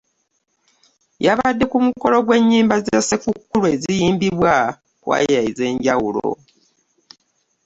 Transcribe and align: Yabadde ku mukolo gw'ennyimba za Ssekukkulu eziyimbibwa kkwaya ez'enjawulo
Yabadde 1.25 1.63
ku 1.71 1.77
mukolo 1.85 2.17
gw'ennyimba 2.25 2.75
za 2.85 2.97
Ssekukkulu 3.01 3.65
eziyimbibwa 3.75 4.53
kkwaya 4.73 5.39
ez'enjawulo 5.49 6.27